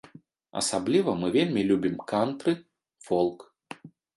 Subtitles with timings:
[0.61, 2.57] Асабліва мы вельмі любім кантры,
[3.07, 3.49] фолк.